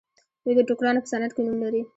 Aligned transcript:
دوی 0.43 0.53
د 0.57 0.61
ټوکرانو 0.67 1.03
په 1.03 1.09
صنعت 1.11 1.31
کې 1.33 1.41
نوم 1.45 1.57
لري. 1.65 1.81